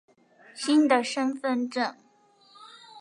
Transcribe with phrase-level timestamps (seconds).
[0.55, 1.95] 新的身份証